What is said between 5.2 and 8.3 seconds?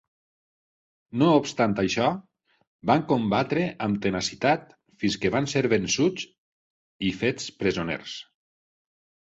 que van ser vençuts i fets presoners.